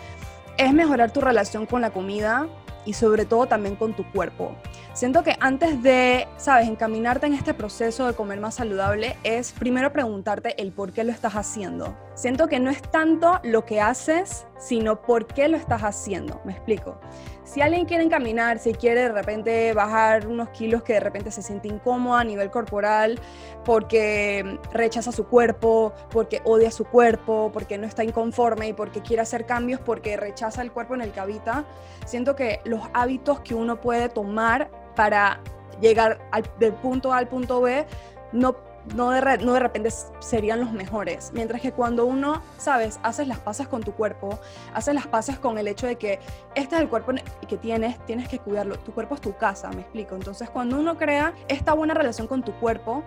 es 0.57 0.73
mejorar 0.73 1.13
tu 1.13 1.21
relación 1.21 1.65
con 1.67 1.81
la 1.81 1.91
comida 1.91 2.49
y 2.85 2.95
sobre 2.95 3.25
todo 3.25 3.47
también 3.47 3.77
con 3.77 3.95
tu 3.95 4.05
cuerpo. 4.11 4.57
Siento 4.93 5.23
que 5.23 5.37
antes 5.41 5.83
de, 5.83 6.29
sabes, 6.37 6.69
encaminarte 6.69 7.27
en 7.27 7.35
este 7.35 7.55
proceso 7.55 8.07
de 8.07 8.15
comer 8.15 8.41
más 8.41 8.57
saludable, 8.57 9.17
es 9.25 9.53
primero 9.53 9.93
preguntarte 9.93 10.61
el 10.61 10.73
por 10.73 10.93
qué 10.93 11.05
lo 11.05 11.13
estás 11.13 11.35
haciendo. 11.35 11.97
Siento 12.15 12.47
que 12.47 12.61
no 12.61 12.71
es 12.71 12.83
tanto 12.83 13.41
lo 13.43 13.65
que 13.65 13.81
haces, 13.81 14.47
sino 14.59 15.01
por 15.01 15.27
qué 15.27 15.49
lo 15.49 15.57
estás 15.57 15.83
haciendo. 15.83 16.41
Me 16.45 16.53
explico. 16.53 16.99
Si 17.45 17.61
alguien 17.61 17.87
quiere 17.87 18.05
encaminar, 18.05 18.59
si 18.59 18.73
quiere 18.73 19.03
de 19.03 19.13
repente 19.13 19.73
bajar 19.75 20.27
unos 20.27 20.51
kilos 20.51 20.83
que 20.83 20.95
de 20.95 21.01
repente 21.01 21.31
se 21.31 21.43
siente 21.43 21.69
incómoda 21.69 22.21
a 22.21 22.25
nivel 22.25 22.51
corporal 22.51 23.19
porque 23.65 24.59
rechaza 24.73 25.11
su 25.13 25.27
cuerpo, 25.27 25.93
porque 26.11 26.41
odia 26.45 26.71
su 26.71 26.85
cuerpo, 26.85 27.51
porque 27.53 27.79
no 27.79 27.87
está 27.87 28.05
inconforme 28.05 28.69
y 28.69 28.73
porque 28.73 29.01
quiere 29.01 29.23
hacer 29.23 29.45
cambios 29.45 29.81
porque 29.81 30.17
rechaza 30.17 30.63
el 30.63 30.73
cuerpo 30.73 30.95
en 30.95 31.03
el 31.03 31.13
que 31.13 31.21
habita, 31.21 31.65
siento 32.07 32.37
que 32.37 32.61
los 32.65 32.83
hábitos 32.95 33.41
que 33.41 33.55
uno 33.55 33.81
puede 33.81 34.09
tomar 34.09 34.71
para 34.95 35.41
llegar 35.81 36.21
del 36.59 36.73
punto 36.75 37.13
A 37.13 37.19
al 37.19 37.29
punto 37.29 37.61
B 37.61 37.85
no 38.33 38.57
no 38.95 39.11
de, 39.11 39.21
repente 39.21 39.91
serían 40.21 40.61
los 40.61 40.73
mejores. 40.73 41.31
Mientras 41.35 41.61
que 41.61 41.73
cuando 41.73 42.07
uno, 42.07 42.43
sabes, 42.59 42.99
haces 43.03 43.29
las 43.29 43.39
paces 43.39 43.69
con 43.69 43.83
tu 43.83 43.93
cuerpo, 43.93 44.39
haces 44.75 44.95
las 44.95 45.07
paces 45.07 45.39
con 45.39 45.59
el 45.59 45.69
hecho 45.69 45.87
de 45.87 45.97
que 45.97 46.19
este 46.55 46.77
es 46.77 46.83
el 46.83 46.89
cuerpo 46.89 47.13
que 47.49 47.57
tienes, 47.57 47.99
tienes 48.07 48.29
que 48.29 48.39
cuidarlo. 48.39 48.79
Tu 48.79 48.93
cuerpo 48.93 49.15
es 49.15 49.21
tu 49.21 49.37
casa, 49.37 49.71
me 49.71 49.83
explico. 49.83 50.15
Entonces, 50.15 50.51
cuando 50.51 50.79
uno 50.79 50.97
crea 50.97 51.35
esta 51.49 51.73
buena 51.73 51.95
relación 51.95 52.27
con 52.27 52.43
tu 52.43 52.53
cuerpo, 52.55 53.05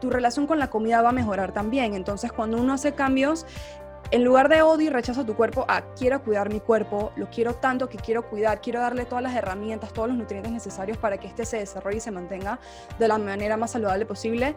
tu 0.00 0.10
relación 0.10 0.46
con 0.46 0.58
la 0.58 0.70
comida 0.70 1.02
va 1.02 1.10
a 1.10 1.12
mejorar 1.12 1.52
también. 1.52 1.94
Entonces, 1.94 2.32
cuando 2.32 2.56
uno 2.56 2.72
hace 2.72 2.92
cambios, 2.92 3.46
en 4.10 4.24
lugar 4.24 4.48
de 4.48 4.62
odio 4.62 4.86
y 4.86 4.90
rechazo 4.90 5.20
a 5.20 5.26
tu 5.26 5.34
cuerpo, 5.34 5.66
a 5.68 5.82
quiero 5.94 6.22
cuidar 6.22 6.50
mi 6.50 6.60
cuerpo, 6.60 7.12
lo 7.16 7.28
quiero 7.28 7.54
tanto 7.54 7.90
que 7.90 7.98
quiero 7.98 8.26
cuidar, 8.26 8.60
quiero 8.62 8.80
darle 8.80 9.04
todas 9.04 9.22
las 9.22 9.34
herramientas, 9.34 9.92
todos 9.92 10.08
los 10.08 10.16
nutrientes 10.16 10.50
necesarios 10.50 10.96
para 10.96 11.18
que 11.18 11.26
éste 11.26 11.44
se 11.44 11.58
desarrolle 11.58 11.98
y 11.98 12.00
se 12.00 12.10
mantenga 12.10 12.58
de 12.98 13.06
la 13.06 13.18
manera 13.18 13.58
más 13.58 13.72
saludable 13.72 14.06
posible, 14.06 14.56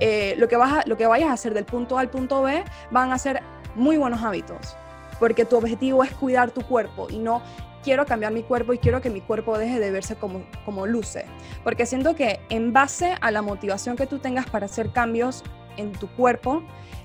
eh, 0.00 0.34
lo, 0.38 0.48
que 0.48 0.56
vas 0.56 0.86
lo 0.86 0.96
que 0.96 1.06
vayas 1.06 1.30
a 1.30 1.32
hacer 1.32 1.54
del 1.54 1.64
punto 1.64 1.98
A 1.98 2.00
al 2.00 2.10
punto 2.10 2.42
B 2.42 2.64
van 2.90 3.12
a 3.12 3.18
ser 3.18 3.42
muy 3.74 3.96
buenos 3.96 4.22
hábitos, 4.22 4.76
porque 5.18 5.44
tu 5.44 5.56
objetivo 5.56 6.02
es 6.02 6.12
cuidar 6.12 6.50
tu 6.50 6.62
cuerpo 6.62 7.08
y 7.10 7.18
no 7.18 7.42
quiero 7.82 8.06
cambiar 8.06 8.32
mi 8.32 8.42
cuerpo 8.42 8.72
y 8.72 8.78
quiero 8.78 9.00
que 9.00 9.10
mi 9.10 9.20
cuerpo 9.20 9.56
deje 9.56 9.78
de 9.78 9.90
verse 9.90 10.16
como, 10.16 10.42
como 10.64 10.86
luce, 10.86 11.24
porque 11.64 11.86
siento 11.86 12.14
que 12.14 12.40
en 12.48 12.72
base 12.72 13.16
a 13.20 13.30
la 13.30 13.42
motivación 13.42 13.96
que 13.96 14.06
tú 14.06 14.18
tengas 14.18 14.46
para 14.46 14.66
hacer 14.66 14.90
cambios 14.90 15.42
en 15.76 15.92
tu 15.92 16.08
cuerpo, 16.08 16.62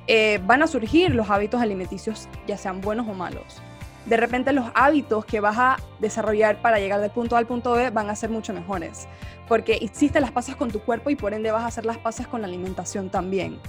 eh, 0.08 0.42
van 0.46 0.64
a 0.64 0.68
surgir 0.68 1.14
los 1.14 1.30
hábitos 1.30 1.62
alimenticios, 1.62 2.28
ya 2.48 2.58
sean 2.58 2.82
buenos 2.82 3.08
o 3.08 3.14
malos 3.14 3.62
de 4.06 4.18
repente 4.18 4.52
los 4.52 4.66
hábitos 4.74 5.26
que 5.26 5.40
vas 5.40 5.58
a 5.58 5.78
desarrollar 6.00 6.62
para 6.62 6.80
llegar 6.80 7.00
del 7.00 7.12
punto 7.12 7.36
A 7.36 7.40
al 7.40 7.48
punto 7.48 7.72
B 7.74 7.90
van 7.90 8.10
a 8.10 8.16
ser 8.16 8.30
mucho 8.30 8.54
mejores, 8.54 9.08
porque 9.48 9.78
hiciste 9.80 10.20
las 10.20 10.32
pasas 10.32 10.56
con 10.56 10.72
tu 10.72 10.80
cuerpo 10.80 11.10
y 11.10 11.16
por 11.16 11.34
ende 11.34 11.52
vas 11.52 11.64
a 11.64 11.68
hacer 11.68 11.86
las 11.86 11.98
pasas 11.98 12.28
con 12.28 12.42
la 12.42 12.48
alimentación 12.48 13.10
también. 13.10 13.60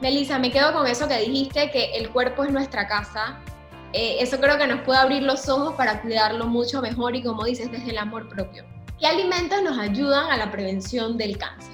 Melissa, 0.00 0.38
me 0.38 0.50
quedo 0.50 0.72
con 0.72 0.86
eso 0.86 1.06
que 1.06 1.18
dijiste, 1.20 1.70
que 1.70 1.92
el 1.96 2.10
cuerpo 2.10 2.42
es 2.42 2.50
nuestra 2.50 2.88
casa. 2.88 3.38
Eh, 3.92 4.16
eso 4.20 4.40
creo 4.40 4.58
que 4.58 4.66
nos 4.66 4.80
puede 4.80 4.98
abrir 4.98 5.22
los 5.22 5.48
ojos 5.48 5.74
para 5.74 6.00
cuidarlo 6.02 6.46
mucho 6.46 6.80
mejor 6.80 7.14
y 7.14 7.22
como 7.22 7.44
dices, 7.44 7.70
desde 7.70 7.90
el 7.90 7.98
amor 7.98 8.28
propio. 8.28 8.64
¿Qué 8.98 9.06
alimentos 9.06 9.62
nos 9.62 9.78
ayudan 9.78 10.30
a 10.30 10.36
la 10.36 10.50
prevención 10.50 11.16
del 11.16 11.38
cáncer? 11.38 11.71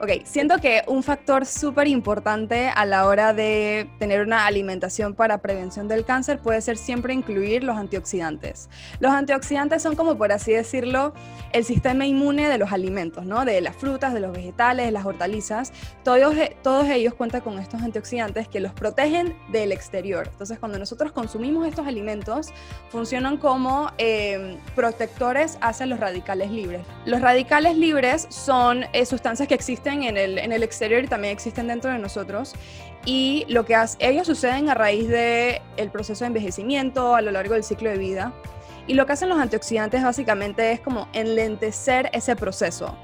Ok, 0.00 0.10
siento 0.22 0.58
que 0.58 0.84
un 0.86 1.02
factor 1.02 1.44
súper 1.44 1.88
importante 1.88 2.68
a 2.68 2.86
la 2.86 3.06
hora 3.06 3.32
de 3.32 3.90
tener 3.98 4.20
una 4.20 4.46
alimentación 4.46 5.12
para 5.12 5.38
prevención 5.38 5.88
del 5.88 6.04
cáncer 6.04 6.38
puede 6.38 6.60
ser 6.60 6.76
siempre 6.76 7.12
incluir 7.12 7.64
los 7.64 7.76
antioxidantes. 7.76 8.68
Los 9.00 9.10
antioxidantes 9.10 9.82
son 9.82 9.96
como, 9.96 10.16
por 10.16 10.30
así 10.30 10.52
decirlo, 10.52 11.14
el 11.52 11.64
sistema 11.64 12.06
inmune 12.06 12.48
de 12.48 12.58
los 12.58 12.70
alimentos, 12.70 13.26
¿no? 13.26 13.44
De 13.44 13.60
las 13.60 13.74
frutas, 13.74 14.14
de 14.14 14.20
los 14.20 14.30
vegetales, 14.30 14.86
de 14.86 14.92
las 14.92 15.04
hortalizas. 15.04 15.72
Todos, 16.04 16.36
todos 16.62 16.86
ellos 16.86 17.14
cuentan 17.14 17.40
con 17.40 17.58
estos 17.58 17.82
antioxidantes 17.82 18.46
que 18.46 18.60
los 18.60 18.72
protegen 18.72 19.34
del 19.50 19.72
exterior. 19.72 20.28
Entonces, 20.30 20.60
cuando 20.60 20.78
nosotros 20.78 21.10
consumimos 21.10 21.66
estos 21.66 21.88
alimentos, 21.88 22.52
funcionan 22.90 23.36
como 23.36 23.90
em, 23.98 24.58
protectores 24.76 25.58
hacia 25.60 25.86
los 25.86 25.98
radicales 25.98 26.52
libres. 26.52 26.82
Los 27.04 27.20
radicales 27.20 27.76
libres 27.76 28.28
son 28.30 28.84
eh, 28.92 29.04
sustancias 29.04 29.48
que 29.48 29.54
existen 29.54 29.87
en 29.88 30.16
el, 30.16 30.38
en 30.38 30.52
el 30.52 30.62
exterior 30.62 31.04
y 31.04 31.08
también 31.08 31.32
existen 31.32 31.68
dentro 31.68 31.90
de 31.90 31.98
nosotros. 31.98 32.54
Y 33.04 33.46
lo 33.48 33.64
que 33.64 33.74
hace, 33.74 33.96
ellos 34.00 34.26
suceden 34.26 34.68
a 34.68 34.74
raíz 34.74 35.08
del 35.08 35.60
el 35.76 35.90
proceso 35.90 36.24
de 36.24 36.28
envejecimiento 36.28 37.14
a 37.14 37.22
lo 37.22 37.30
largo 37.30 37.54
del 37.54 37.64
ciclo 37.64 37.90
de 37.90 37.98
vida. 37.98 38.32
Y 38.86 38.94
lo 38.94 39.06
que 39.06 39.12
hacen 39.12 39.28
los 39.28 39.38
antioxidantes 39.38 40.02
básicamente 40.02 40.72
es 40.72 40.80
como 40.80 41.08
enlentecer 41.12 42.10
ese 42.12 42.36
proceso. 42.36 42.96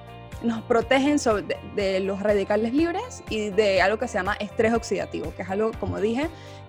Nos 0.42 0.62
protegen 0.62 1.18
sobre, 1.18 1.56
de, 1.74 2.00
los 2.00 2.20
radicales 2.20 2.72
libres 2.72 3.22
y 3.28 3.50
de 3.50 3.80
algo 3.82 3.98
que 3.98 4.08
se 4.08 4.14
llama 4.14 4.34
estrés 4.40 4.74
oxidativo, 4.74 5.32
que 5.36 5.42
es 5.42 5.50
algo, 5.50 5.72
como 5.78 6.00
dije, 6.00 6.28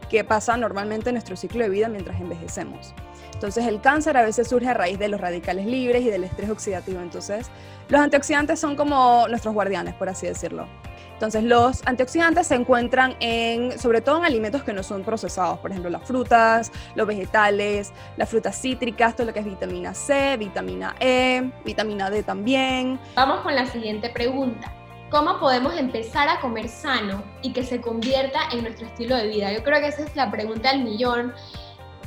que 0.10 0.24
pasa 0.24 0.56
normalmente 0.58 1.10
en 1.10 1.16
nuestro 1.16 1.36
ciclo 1.36 1.64
de 1.64 1.70
vida 1.70 1.88
mientras 1.88 2.20
envejecemos. 2.20 2.94
Entonces 3.36 3.68
el 3.68 3.80
cáncer 3.82 4.18
a 4.18 4.24
veces 4.24 4.48
surge 4.48 4.68
a 4.68 4.74
raíz 4.74 4.98
de 4.98 5.08
los 5.08 5.22
radicales 5.22 5.68
libres 5.68 6.02
y 6.02 6.10
del 6.10 6.24
estrés 6.24 6.50
oxidativo. 6.50 7.00
Entonces 7.00 7.52
los 7.90 8.02
antioxidantes 8.02 8.60
son 8.60 8.76
como 8.76 9.28
nuestros 9.28 9.54
guardianes, 9.54 9.94
por 9.94 10.10
así 10.10 10.26
decirlo. 10.26 10.68
Entonces, 11.14 11.44
los 11.44 11.82
antioxidantes 11.88 12.48
se 12.48 12.56
encuentran 12.56 13.16
en, 13.22 13.80
sobre 13.80 14.02
todo 14.02 14.18
en 14.18 14.26
alimentos 14.26 14.64
que 14.64 14.74
no 14.74 14.84
son 14.84 15.04
procesados, 15.04 15.60
por 15.60 15.72
ejemplo, 15.72 15.90
las 15.90 16.04
frutas, 16.04 16.74
los 16.94 17.08
vegetales, 17.08 17.94
las 18.18 18.28
frutas 18.28 18.60
cítricas, 18.62 19.16
todo 19.16 19.28
lo 19.28 19.34
que 19.34 19.40
es 19.40 19.46
vitamina 19.46 19.94
C, 19.94 20.36
vitamina 20.36 20.94
E, 21.00 21.50
vitamina 21.64 22.10
D 22.10 22.22
también. 22.22 23.00
Vamos 23.16 23.40
con 23.42 23.56
la 23.56 23.66
siguiente 23.66 24.10
pregunta. 24.10 24.74
¿cómo 25.16 25.40
podemos 25.40 25.78
empezar 25.78 26.28
a 26.28 26.42
comer 26.42 26.68
sano 26.68 27.24
y 27.42 27.54
que 27.54 27.64
se 27.64 27.80
convierta 27.80 28.40
en 28.52 28.64
nuestro 28.64 28.86
estilo 28.86 29.16
de 29.16 29.28
vida? 29.28 29.54
Yo 29.54 29.64
creo 29.64 29.80
que 29.80 29.88
esa 29.88 30.04
es 30.04 30.14
la 30.14 30.30
pregunta 30.30 30.72
del 30.72 30.84
millón, 30.84 31.34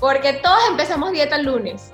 porque 0.00 0.34
todos 0.34 0.60
empezamos 0.68 1.12
dieta 1.12 1.36
el 1.36 1.46
lunes, 1.46 1.90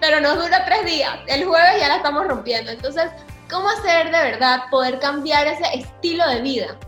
pero 0.00 0.20
nos 0.20 0.36
dura 0.36 0.64
tres 0.64 0.84
días, 0.84 1.18
el 1.26 1.44
jueves 1.44 1.80
ya 1.80 1.88
la 1.88 1.96
estamos 1.96 2.26
rompiendo. 2.26 2.70
Entonces, 2.70 3.10
¿cómo 3.50 3.68
hacer 3.68 4.06
de 4.06 4.18
verdad 4.30 4.62
poder 4.70 4.98
cambiar 4.98 5.46
ese 5.46 5.64
estilo 5.74 6.26
de 6.28 6.40
vida? 6.40 6.78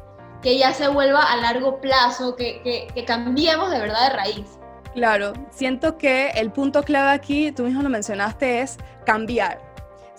Que 0.42 0.58
ya 0.58 0.72
se 0.72 0.88
vuelva 0.88 1.22
a 1.22 1.36
largo 1.36 1.80
plazo, 1.80 2.34
que, 2.36 2.60
que, 2.62 2.88
que 2.94 3.04
cambiemos 3.04 3.70
de 3.70 3.80
verdad 3.80 4.10
de 4.10 4.16
raíz. 4.16 4.58
Claro, 4.94 5.32
siento 5.50 5.96
que 5.96 6.30
el 6.30 6.50
punto 6.50 6.82
clave 6.82 7.10
aquí, 7.12 7.52
tú 7.52 7.64
mismo 7.64 7.82
lo 7.82 7.88
mencionaste, 7.88 8.60
es 8.60 8.76
cambiar. 9.06 9.71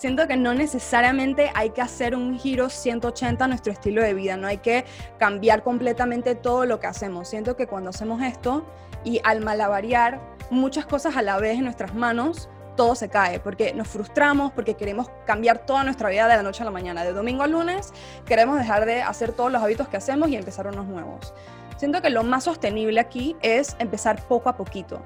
Siento 0.03 0.27
que 0.27 0.35
no 0.35 0.53
necesariamente 0.53 1.49
hay 1.55 1.69
que 1.69 1.79
hacer 1.79 2.13
un 2.13 2.37
giro 2.37 2.69
180 2.69 3.45
a 3.45 3.47
nuestro 3.47 3.71
estilo 3.71 4.03
de 4.03 4.13
vida, 4.13 4.35
no 4.35 4.47
hay 4.47 4.57
que 4.57 4.83
cambiar 5.17 5.63
completamente 5.63 6.35
todo 6.35 6.65
lo 6.65 6.81
que 6.81 6.87
hacemos. 6.87 7.29
Siento 7.29 7.55
que 7.55 7.67
cuando 7.67 7.91
hacemos 7.91 8.21
esto 8.21 8.65
y 9.05 9.21
al 9.23 9.39
malavariar 9.39 10.19
muchas 10.49 10.85
cosas 10.85 11.15
a 11.15 11.21
la 11.21 11.37
vez 11.37 11.57
en 11.57 11.63
nuestras 11.63 11.95
manos, 11.95 12.49
todo 12.75 12.95
se 12.95 13.07
cae, 13.07 13.39
porque 13.39 13.73
nos 13.73 13.87
frustramos, 13.87 14.51
porque 14.51 14.73
queremos 14.73 15.09
cambiar 15.25 15.59
toda 15.59 15.85
nuestra 15.85 16.09
vida 16.09 16.27
de 16.27 16.35
la 16.35 16.43
noche 16.43 16.63
a 16.63 16.65
la 16.65 16.71
mañana. 16.71 17.05
De 17.05 17.13
domingo 17.13 17.43
a 17.43 17.47
lunes 17.47 17.93
queremos 18.25 18.59
dejar 18.59 18.85
de 18.85 19.01
hacer 19.01 19.31
todos 19.31 19.53
los 19.53 19.63
hábitos 19.63 19.87
que 19.87 19.95
hacemos 19.95 20.27
y 20.27 20.35
empezar 20.35 20.67
unos 20.67 20.85
nuevos. 20.85 21.33
Siento 21.77 22.01
que 22.01 22.09
lo 22.09 22.23
más 22.23 22.43
sostenible 22.43 22.99
aquí 22.99 23.37
es 23.41 23.77
empezar 23.79 24.21
poco 24.27 24.49
a 24.49 24.57
poquito. 24.57 25.01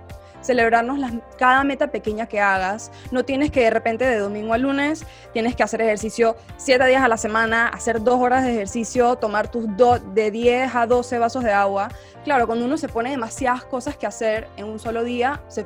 Celebrarnos 0.47 0.97
cada 1.37 1.65
meta 1.65 1.87
pequeña 1.87 2.25
que 2.25 2.39
hagas. 2.39 2.89
No 3.11 3.25
tienes 3.25 3.51
que 3.51 3.63
de 3.63 3.69
repente 3.69 4.05
de 4.05 4.17
domingo 4.17 4.53
a 4.53 4.57
lunes, 4.57 5.05
tienes 5.33 5.57
que 5.57 5.63
hacer 5.63 5.81
ejercicio 5.81 6.37
siete 6.55 6.85
días 6.85 7.03
a 7.03 7.09
la 7.09 7.17
semana, 7.17 7.67
hacer 7.67 8.01
dos 8.01 8.17
horas 8.21 8.45
de 8.45 8.53
ejercicio, 8.53 9.17
tomar 9.17 9.51
tus 9.51 9.65
de 10.13 10.31
10 10.31 10.73
a 10.73 10.87
12 10.87 11.19
vasos 11.19 11.43
de 11.43 11.51
agua. 11.51 11.89
Claro, 12.23 12.47
cuando 12.47 12.63
uno 12.63 12.77
se 12.77 12.87
pone 12.87 13.11
demasiadas 13.11 13.65
cosas 13.65 13.97
que 13.97 14.07
hacer 14.07 14.47
en 14.55 14.67
un 14.67 14.79
solo 14.79 15.03
día, 15.03 15.43
es 15.49 15.65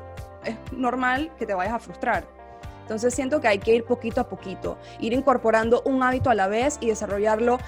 normal 0.71 1.31
que 1.37 1.45
te 1.45 1.53
vayas 1.53 1.75
a 1.75 1.79
frustrar. 1.79 2.23
Entonces 2.81 3.13
siento 3.13 3.39
que 3.39 3.49
hay 3.49 3.59
que 3.59 3.75
ir 3.75 3.85
poquito 3.85 4.19
a 4.19 4.27
poquito, 4.27 4.79
ir 4.99 5.13
incorporando 5.13 5.83
un 5.85 6.01
hábito 6.01 6.31
a 6.31 6.33
la 6.33 6.47
vez 6.47 6.79
y 6.81 6.87
desarrollarlo 6.87 7.59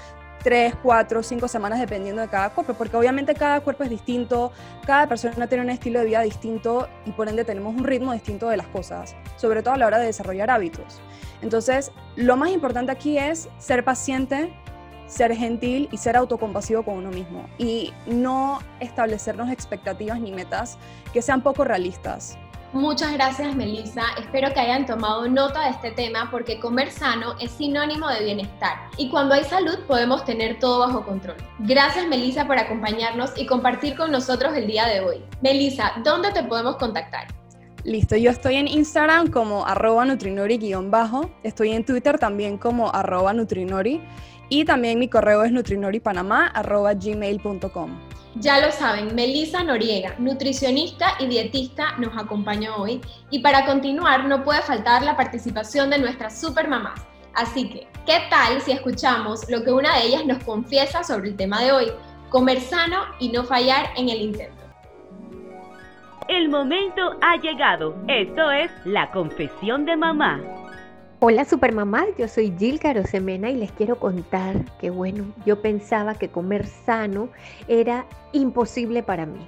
tres, 0.43 0.75
cuatro, 0.83 1.23
cinco 1.23 1.47
semanas 1.47 1.79
dependiendo 1.79 2.21
de 2.21 2.27
cada 2.27 2.50
cuerpo, 2.50 2.73
porque 2.73 2.97
obviamente 2.97 3.33
cada 3.33 3.62
cuerpo 3.62 3.83
es 3.83 3.89
distinto, 3.89 4.51
cada 4.85 5.07
persona 5.07 5.47
tiene 5.47 5.63
un 5.63 5.69
estilo 5.69 6.00
de 6.00 6.05
vida 6.05 6.21
distinto 6.21 6.88
y 7.05 7.12
por 7.12 7.29
ende 7.29 7.45
tenemos 7.45 7.73
un 7.75 7.83
ritmo 7.83 8.13
distinto 8.13 8.50
de 8.50 8.57
las 8.57 8.67
cosas, 8.67 9.15
sobre 9.38 9.63
todo 9.63 9.73
a 9.73 9.77
la 9.77 9.88
hora 9.88 9.97
de 9.97 10.07
desarrollar 10.07 10.51
hábitos. 10.51 11.01
Entonces, 11.41 11.91
lo 12.15 12.35
más 12.38 12.50
importante 12.50 12.91
aquí 12.91 13.17
es 13.17 13.50
ser 13.57 13.83
paciente, 13.83 14.53
ser 15.07 15.35
gentil 15.35 15.89
y 15.91 15.97
ser 15.97 16.17
autocompasivo 16.17 16.83
con 16.83 16.95
uno 16.95 17.09
mismo 17.09 17.47
y 17.57 17.93
no 18.07 18.59
establecernos 18.79 19.51
expectativas 19.51 20.19
ni 20.19 20.31
metas 20.31 20.77
que 21.13 21.21
sean 21.21 21.41
poco 21.41 21.63
realistas. 21.63 22.38
Muchas 22.74 23.13
gracias, 23.13 23.56
Melissa. 23.56 24.01
Espero 24.18 24.51
que 24.51 24.60
hayan 24.60 24.88
tomado 24.88 25.27
nota 25.30 25.65
de 25.65 25.70
este 25.70 25.92
tema 25.92 26.30
porque 26.32 26.60
comer 26.60 26.89
sano 26.89 27.36
es 27.39 27.51
sinónimo 27.51 28.10
de 28.10 28.24
bienestar 28.24 28.89
y 28.98 29.12
cuando 29.12 29.36
hay 29.36 29.44
salud 29.44 29.77
podemos 29.88 30.25
tener 30.25 30.58
todo 30.58 30.80
bajo 30.80 31.06
control. 31.06 31.38
Gracias, 31.60 32.08
Melissa, 32.08 32.48
por 32.48 32.58
acompañarnos 32.58 33.32
y 33.38 33.46
compartir 33.46 33.96
con 33.96 34.12
nosotros 34.12 34.56
el 34.56 34.65
día 34.65 34.88
de 34.88 35.01
hoy. 35.01 35.18
Melissa, 35.44 35.94
¿dónde 36.03 36.32
te 36.32 36.42
podemos 36.42 36.77
contactar? 36.77 37.27
Listo, 37.84 38.15
yo 38.15 38.32
estoy 38.32 38.56
en 38.56 38.68
Instagram 38.68 39.30
como 39.30 39.68
arroba 39.68 40.03
nutrinori-bajo, 40.06 41.30
estoy 41.44 41.74
en 41.74 41.86
Twitter 41.86 42.18
también 42.18 42.58
como 42.58 42.89
arroba 42.89 43.34
nutrinori 43.34 44.01
y 44.50 44.65
también 44.65 44.98
mi 44.98 45.10
correo 45.10 45.44
es 45.44 45.51
nutrinoripanamá 45.51 46.51
gmail.com. 46.96 48.12
Ya 48.36 48.60
lo 48.60 48.72
saben, 48.72 49.13
Melisa 49.13 49.63
Noriega, 49.63 50.16
nutricionista 50.18 51.13
y 51.20 51.28
dietista, 51.28 51.96
nos 52.00 52.18
acompañó 52.18 52.78
hoy. 52.78 53.00
Y 53.30 53.40
para 53.40 53.66
continuar, 53.66 54.25
no 54.25 54.44
puede 54.44 54.62
faltar 54.63 55.04
la 55.04 55.16
participación 55.16 55.92
de 55.92 56.00
nuestras 56.00 56.42
supermamás. 56.42 57.00
Así 57.36 57.70
que, 57.70 57.88
¿qué 58.08 58.24
tal 58.32 58.60
si 58.62 58.72
escuchamos 58.72 59.48
lo 59.50 59.63
que 59.63 59.72
una 59.72 59.98
de 59.98 60.08
ellas 60.08 60.25
nos 60.25 60.44
confiesa 60.44 61.04
sobre 61.04 61.30
el 61.30 61.36
tema 61.36 61.62
de 61.62 61.72
hoy? 61.72 61.92
Comer 62.30 62.60
sano 62.60 63.04
y 63.20 63.30
no 63.30 63.44
fallar 63.44 63.92
en 63.98 64.10
el 64.10 64.22
intento. 64.22 64.63
El 66.28 66.50
momento 66.50 67.18
ha 67.22 67.38
llegado. 67.38 67.96
Esto 68.08 68.52
es 68.52 68.72
la 68.86 69.12
confesión 69.12 69.86
de 69.86 69.96
mamá. 69.96 70.42
Hola 71.25 71.46
supermamás, 71.46 72.08
yo 72.18 72.27
soy 72.27 72.53
Jill 72.60 72.82
Carosemena 72.82 73.50
y 73.50 73.56
les 73.56 73.72
quiero 73.72 73.98
contar 73.98 74.65
que 74.77 74.89
bueno, 74.89 75.24
yo 75.46 75.62
pensaba 75.62 76.15
que 76.15 76.27
comer 76.27 76.68
sano 76.68 77.30
era 77.70 78.06
imposible 78.34 79.03
para 79.03 79.25
mí. 79.25 79.39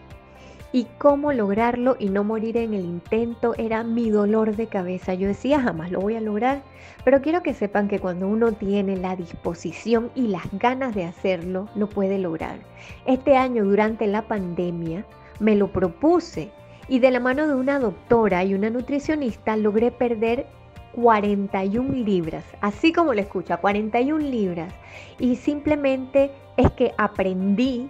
Y 0.71 0.87
cómo 0.97 1.33
lograrlo 1.33 1.97
y 1.99 2.07
no 2.07 2.23
morir 2.23 2.55
en 2.55 2.73
el 2.73 2.85
intento 2.85 3.55
era 3.57 3.83
mi 3.83 4.09
dolor 4.09 4.55
de 4.55 4.67
cabeza. 4.67 5.15
Yo 5.15 5.27
decía, 5.27 5.59
jamás 5.59 5.91
lo 5.91 5.99
voy 5.99 6.15
a 6.15 6.21
lograr. 6.21 6.63
Pero 7.03 7.21
quiero 7.21 7.43
que 7.43 7.53
sepan 7.53 7.89
que 7.89 7.99
cuando 7.99 8.29
uno 8.29 8.53
tiene 8.53 8.95
la 8.95 9.17
disposición 9.17 10.11
y 10.15 10.27
las 10.27 10.45
ganas 10.53 10.95
de 10.95 11.03
hacerlo, 11.03 11.67
lo 11.75 11.89
puede 11.89 12.19
lograr. 12.19 12.57
Este 13.05 13.35
año, 13.35 13.65
durante 13.65 14.07
la 14.07 14.21
pandemia, 14.21 15.05
me 15.41 15.57
lo 15.57 15.73
propuse 15.73 16.51
y 16.87 16.99
de 16.99 17.11
la 17.11 17.19
mano 17.19 17.49
de 17.49 17.55
una 17.55 17.79
doctora 17.79 18.45
y 18.45 18.53
una 18.53 18.69
nutricionista 18.69 19.57
logré 19.57 19.91
perder 19.91 20.45
41 20.95 21.93
libras, 21.93 22.45
así 22.61 22.93
como 22.93 23.13
lo 23.13 23.19
escucha, 23.19 23.57
41 23.57 24.17
libras. 24.17 24.73
Y 25.19 25.35
simplemente 25.35 26.31
es 26.55 26.71
que 26.71 26.93
aprendí 26.97 27.89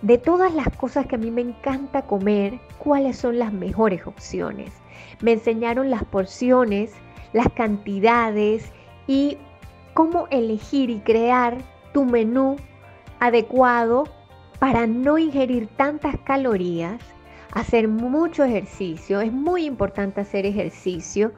de 0.00 0.16
todas 0.16 0.54
las 0.54 0.68
cosas 0.76 1.06
que 1.06 1.16
a 1.16 1.18
mí 1.18 1.30
me 1.30 1.42
encanta 1.42 2.06
comer, 2.06 2.58
cuáles 2.78 3.18
son 3.18 3.38
las 3.38 3.52
mejores 3.52 4.06
opciones. 4.06 4.72
Me 5.20 5.32
enseñaron 5.32 5.90
las 5.90 6.04
porciones, 6.04 6.94
las 7.34 7.48
cantidades 7.52 8.72
y 9.06 9.36
cómo 9.92 10.26
elegir 10.30 10.88
y 10.88 11.00
crear 11.00 11.58
tu 11.92 12.06
menú 12.06 12.56
adecuado 13.20 14.04
para 14.58 14.86
no 14.86 15.18
ingerir 15.18 15.68
tantas 15.76 16.16
calorías, 16.20 17.00
hacer 17.52 17.88
mucho 17.88 18.44
ejercicio. 18.44 19.20
Es 19.20 19.32
muy 19.32 19.66
importante 19.66 20.22
hacer 20.22 20.46
ejercicio 20.46 21.32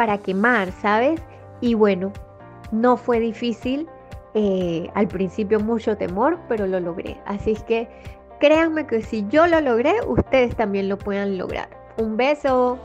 para 0.00 0.16
quemar, 0.16 0.72
¿sabes? 0.80 1.20
Y 1.60 1.74
bueno, 1.74 2.10
no 2.72 2.96
fue 2.96 3.20
difícil, 3.20 3.86
eh, 4.32 4.90
al 4.94 5.06
principio 5.08 5.60
mucho 5.60 5.94
temor, 5.94 6.40
pero 6.48 6.66
lo 6.66 6.80
logré. 6.80 7.20
Así 7.26 7.50
es 7.50 7.62
que 7.64 7.86
créanme 8.40 8.86
que 8.86 9.02
si 9.02 9.26
yo 9.28 9.46
lo 9.46 9.60
logré, 9.60 10.00
ustedes 10.06 10.56
también 10.56 10.88
lo 10.88 10.96
puedan 10.96 11.36
lograr. 11.36 11.68
Un 11.98 12.16
beso. 12.16 12.78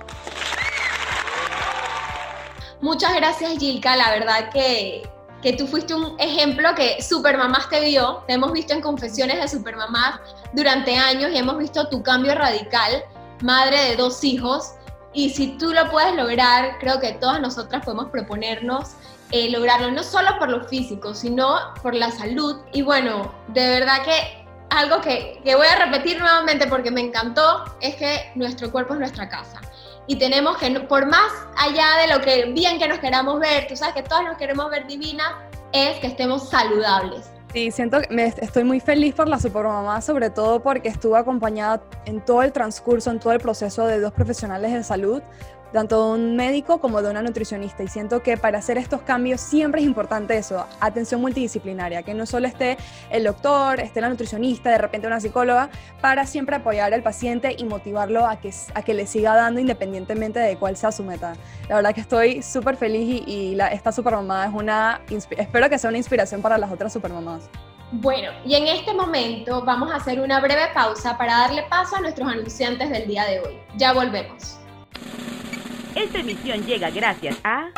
Muchas 2.81 3.15
gracias 3.15 3.59
Gilka, 3.59 3.95
la 3.95 4.11
verdad 4.11 4.49
que, 4.51 5.09
que 5.41 5.53
tú 5.53 5.67
fuiste 5.67 5.95
un 5.95 6.19
ejemplo 6.19 6.75
que 6.75 7.01
Supermamás 7.01 7.69
te 7.69 7.79
vio, 7.79 8.25
te 8.27 8.33
hemos 8.33 8.51
visto 8.51 8.73
en 8.73 8.81
confesiones 8.81 9.39
de 9.39 9.47
Supermamás 9.47 10.19
durante 10.51 10.97
años 10.97 11.31
y 11.31 11.37
hemos 11.37 11.57
visto 11.59 11.87
tu 11.87 12.03
cambio 12.03 12.35
radical, 12.35 13.05
madre 13.41 13.91
de 13.91 13.95
dos 13.95 14.21
hijos, 14.25 14.73
y 15.15 15.29
si 15.29 15.57
tú 15.57 15.71
lo 15.73 15.89
puedes 15.89 16.13
lograr, 16.13 16.77
creo 16.79 16.99
que 16.99 17.13
todas 17.13 17.39
nosotras 17.39 17.83
podemos 17.85 18.09
proponernos 18.09 18.95
eh, 19.31 19.49
lograrlo, 19.49 19.89
no 19.89 20.03
solo 20.03 20.37
por 20.37 20.49
lo 20.49 20.65
físico, 20.65 21.15
sino 21.15 21.57
por 21.81 21.95
la 21.95 22.11
salud. 22.11 22.57
Y 22.73 22.81
bueno, 22.81 23.33
de 23.47 23.67
verdad 23.67 24.03
que 24.03 24.45
algo 24.69 24.99
que, 24.99 25.39
que 25.43 25.55
voy 25.55 25.67
a 25.67 25.85
repetir 25.85 26.19
nuevamente 26.19 26.67
porque 26.67 26.91
me 26.91 26.99
encantó 26.99 27.63
es 27.79 27.95
que 27.95 28.31
nuestro 28.35 28.71
cuerpo 28.71 28.93
es 28.93 28.99
nuestra 28.99 29.29
casa. 29.29 29.61
Y 30.05 30.17
tenemos 30.17 30.57
que, 30.57 30.69
por 30.81 31.05
más 31.07 31.31
allá 31.57 31.97
de 32.01 32.13
lo 32.13 32.21
que 32.21 32.51
bien 32.51 32.77
que 32.77 32.87
nos 32.87 32.99
queramos 32.99 33.39
ver, 33.39 33.67
tú 33.67 33.75
sabes 33.75 33.95
que 33.95 34.03
todas 34.03 34.25
nos 34.25 34.37
queremos 34.37 34.69
ver 34.69 34.85
divinas, 34.85 35.31
es 35.71 35.97
que 35.99 36.07
estemos 36.07 36.49
saludables. 36.49 37.31
Sí, 37.55 37.71
siento 37.71 38.01
que 38.01 38.33
estoy 38.41 38.65
muy 38.65 38.81
feliz 38.81 39.15
por 39.15 39.29
la 39.29 39.39
supermamá, 39.39 40.01
sobre 40.01 40.29
todo 40.29 40.61
porque 40.61 40.89
estuve 40.89 41.17
acompañada 41.17 41.81
en 42.05 42.19
todo 42.19 42.43
el 42.43 42.51
transcurso, 42.51 43.11
en 43.11 43.19
todo 43.21 43.31
el 43.31 43.39
proceso 43.39 43.87
de 43.87 44.01
dos 44.01 44.11
profesionales 44.11 44.73
de 44.73 44.83
salud, 44.83 45.21
tanto 45.75 46.07
de 46.07 46.19
un 46.19 46.35
médico 46.35 46.79
como 46.79 47.01
de 47.01 47.11
una 47.11 47.21
nutricionista. 47.21 47.83
Y 47.83 47.87
siento 47.87 48.23
que 48.23 48.37
para 48.37 48.57
hacer 48.57 48.77
estos 48.77 49.01
cambios 49.01 49.41
siempre 49.41 49.81
es 49.81 49.85
importante 49.85 50.35
eso, 50.37 50.65
atención 50.79 51.21
multidisciplinaria, 51.21 52.01
que 52.01 52.13
no 52.13 52.25
solo 52.25 52.47
esté 52.47 52.77
el 53.11 53.25
doctor, 53.25 53.79
esté 53.79 54.01
la 54.01 54.09
nutricionista, 54.09 54.71
de 54.71 54.77
repente 54.79 55.05
una 55.05 55.19
psicóloga, 55.19 55.69
para 56.01 56.25
siempre 56.25 56.55
apoyar 56.55 56.93
al 56.93 57.03
paciente 57.03 57.55
y 57.57 57.65
motivarlo 57.65 58.25
a 58.25 58.37
que, 58.37 58.51
a 58.73 58.81
que 58.81 58.93
le 58.93 59.05
siga 59.05 59.35
dando 59.35 59.59
independientemente 59.59 60.39
de 60.39 60.57
cuál 60.57 60.77
sea 60.77 60.91
su 60.91 61.03
meta. 61.03 61.33
La 61.69 61.75
verdad 61.75 61.93
que 61.93 62.01
estoy 62.01 62.41
súper 62.41 62.77
feliz 62.77 63.23
y, 63.27 63.31
y 63.31 63.55
la, 63.55 63.67
esta 63.67 63.91
supermamá 63.91 64.45
es 64.45 64.53
una, 64.53 65.01
espero 65.09 65.69
que 65.69 65.77
sea 65.77 65.89
una 65.89 65.97
inspiración 65.97 66.41
para 66.41 66.57
las 66.57 66.71
otras 66.71 66.93
supermamás. 66.93 67.49
Bueno, 67.91 68.31
y 68.45 68.55
en 68.55 68.67
este 68.67 68.93
momento 68.93 69.63
vamos 69.63 69.91
a 69.91 69.97
hacer 69.97 70.19
una 70.19 70.39
breve 70.39 70.67
pausa 70.73 71.17
para 71.17 71.39
darle 71.39 71.63
paso 71.69 71.97
a 71.97 72.01
nuestros 72.01 72.27
anunciantes 72.27 72.89
del 72.89 73.07
día 73.07 73.25
de 73.25 73.41
hoy. 73.41 73.59
Ya 73.77 73.93
volvemos. 73.93 74.57
Esta 75.95 76.19
emisión 76.19 76.65
llega 76.65 76.89
gracias 76.89 77.39
a... 77.43 77.69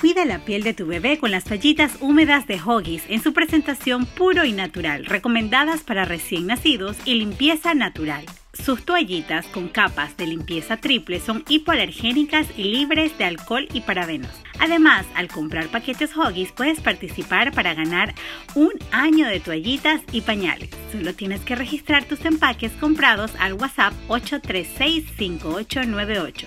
Cuida 0.00 0.24
la 0.24 0.44
piel 0.44 0.62
de 0.62 0.74
tu 0.74 0.86
bebé 0.86 1.18
con 1.18 1.30
las 1.30 1.44
toallitas 1.44 1.96
húmedas 2.02 2.46
de 2.46 2.60
Hoggies 2.60 3.04
en 3.08 3.22
su 3.22 3.32
presentación 3.32 4.04
puro 4.04 4.44
y 4.44 4.52
natural, 4.52 5.06
recomendadas 5.06 5.82
para 5.82 6.04
recién 6.04 6.46
nacidos 6.46 6.96
y 7.06 7.14
limpieza 7.14 7.74
natural. 7.74 8.26
Sus 8.64 8.84
toallitas 8.84 9.46
con 9.46 9.68
capas 9.68 10.16
de 10.16 10.26
limpieza 10.26 10.76
triple 10.76 11.20
son 11.20 11.44
hipoalergénicas 11.48 12.48
y 12.56 12.64
libres 12.64 13.16
de 13.18 13.24
alcohol 13.24 13.68
y 13.72 13.82
parabenos. 13.82 14.32
Además, 14.58 15.06
al 15.14 15.28
comprar 15.28 15.68
paquetes 15.68 16.16
Hoggies 16.16 16.50
puedes 16.52 16.80
participar 16.80 17.52
para 17.52 17.74
ganar 17.74 18.14
un 18.54 18.72
año 18.90 19.28
de 19.28 19.38
toallitas 19.38 20.00
y 20.12 20.22
pañales. 20.22 20.70
Solo 20.90 21.14
tienes 21.14 21.42
que 21.42 21.54
registrar 21.54 22.02
tus 22.04 22.24
empaques 22.24 22.72
comprados 22.72 23.32
al 23.38 23.52
WhatsApp 23.54 23.92
836-5898. 24.08 26.46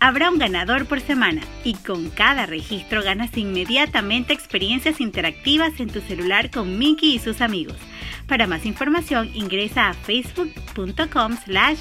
Habrá 0.00 0.30
un 0.30 0.38
ganador 0.38 0.86
por 0.86 1.00
semana 1.00 1.42
y 1.64 1.74
con 1.74 2.08
cada 2.10 2.46
registro 2.46 3.02
ganas 3.02 3.36
inmediatamente 3.36 4.32
experiencias 4.32 5.00
interactivas 5.00 5.78
en 5.80 5.90
tu 5.90 6.00
celular 6.00 6.50
con 6.50 6.78
Mickey 6.78 7.14
y 7.14 7.18
sus 7.18 7.42
amigos. 7.42 7.76
Para 8.26 8.46
más 8.46 8.64
información 8.64 9.30
ingresa 9.34 9.88
a 9.88 9.94
facebook.com 9.94 11.36
slash 11.50 11.80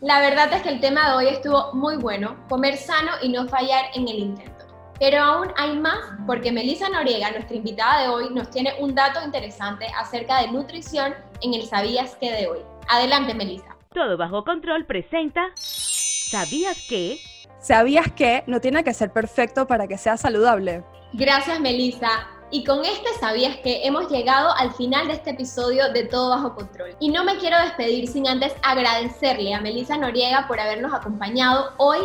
La 0.00 0.20
verdad 0.20 0.52
es 0.52 0.62
que 0.62 0.68
el 0.68 0.80
tema 0.80 1.08
de 1.08 1.16
hoy 1.16 1.28
estuvo 1.28 1.72
muy 1.72 1.96
bueno, 1.96 2.36
comer 2.48 2.76
sano 2.76 3.12
y 3.22 3.30
no 3.30 3.48
fallar 3.48 3.86
en 3.94 4.08
el 4.08 4.18
intento. 4.18 4.52
Pero 5.00 5.22
aún 5.22 5.48
hay 5.56 5.76
más 5.78 5.98
porque 6.26 6.52
Melissa 6.52 6.88
Noriega, 6.88 7.30
nuestra 7.30 7.56
invitada 7.56 8.02
de 8.02 8.08
hoy, 8.08 8.34
nos 8.34 8.50
tiene 8.50 8.74
un 8.78 8.94
dato 8.94 9.24
interesante 9.24 9.86
acerca 9.98 10.42
de 10.42 10.52
nutrición 10.52 11.14
en 11.40 11.54
el 11.54 11.62
Sabías 11.62 12.14
que 12.16 12.30
de 12.30 12.46
hoy. 12.46 12.58
Adelante, 12.88 13.34
Melissa. 13.34 13.74
Todo 13.94 14.16
bajo 14.16 14.44
control 14.44 14.84
presenta 14.84 15.50
¿Sabías 15.56 16.86
que? 16.88 17.18
¿Sabías 17.58 18.12
que 18.12 18.44
no 18.46 18.60
tiene 18.60 18.84
que 18.84 18.94
ser 18.94 19.12
perfecto 19.12 19.66
para 19.66 19.88
que 19.88 19.98
sea 19.98 20.16
saludable? 20.16 20.84
Gracias, 21.12 21.60
Melissa. 21.60 22.28
Y 22.54 22.64
con 22.64 22.84
este 22.84 23.08
sabías 23.18 23.56
que 23.64 23.86
hemos 23.86 24.10
llegado 24.10 24.54
al 24.58 24.74
final 24.74 25.06
de 25.06 25.14
este 25.14 25.30
episodio 25.30 25.90
de 25.90 26.04
Todo 26.04 26.28
Bajo 26.28 26.54
Control. 26.54 26.94
Y 27.00 27.08
no 27.08 27.24
me 27.24 27.38
quiero 27.38 27.58
despedir 27.58 28.06
sin 28.06 28.28
antes 28.28 28.52
agradecerle 28.62 29.54
a 29.54 29.60
Melissa 29.62 29.96
Noriega 29.96 30.46
por 30.46 30.60
habernos 30.60 30.92
acompañado 30.92 31.72
hoy 31.78 32.00